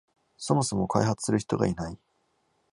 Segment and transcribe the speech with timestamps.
[0.35, 1.99] そもそも開発する人がいない